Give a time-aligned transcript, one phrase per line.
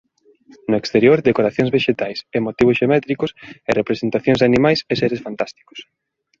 [0.69, 3.31] No exterior decoracións vexetais e motivos xeométricos
[3.69, 5.79] e representacións de animais e seres fantásticos.